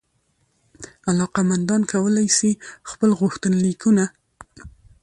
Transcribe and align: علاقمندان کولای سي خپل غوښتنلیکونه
علاقمندان 1.11 1.81
کولای 1.91 2.27
سي 2.37 2.51
خپل 2.89 3.09
غوښتنلیکونه 3.19 4.05